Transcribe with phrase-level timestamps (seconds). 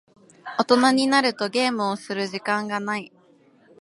[0.57, 3.11] 大人になるとゲームをする時間がない。